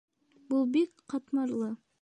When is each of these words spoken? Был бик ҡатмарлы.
Был 0.53 0.65
бик 0.77 1.05
ҡатмарлы. 1.15 1.73